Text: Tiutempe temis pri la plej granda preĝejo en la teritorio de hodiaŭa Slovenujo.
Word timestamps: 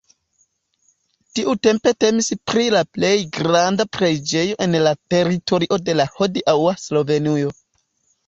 Tiutempe 1.39 1.91
temis 2.03 2.29
pri 2.51 2.63
la 2.75 2.79
plej 2.97 3.11
granda 3.35 3.85
preĝejo 3.97 4.57
en 4.67 4.79
la 4.87 4.93
teritorio 5.15 5.79
de 5.91 5.95
hodiaŭa 6.15 6.73
Slovenujo. 6.87 7.53